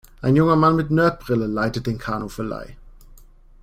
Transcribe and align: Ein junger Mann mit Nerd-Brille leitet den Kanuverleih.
Ein 0.23 0.35
junger 0.35 0.55
Mann 0.55 0.75
mit 0.77 0.89
Nerd-Brille 0.89 1.45
leitet 1.45 1.85
den 1.85 1.99
Kanuverleih. 1.99 2.75